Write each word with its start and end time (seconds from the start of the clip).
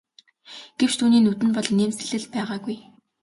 Гэвч 0.79 0.93
түүний 0.99 1.21
нүдэнд 1.23 1.53
бол 1.55 1.69
инээмсэглэл 1.73 2.25
байгаагүй. 2.33 2.77